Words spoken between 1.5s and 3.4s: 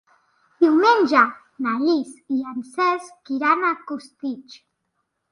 na Lis i en Cesc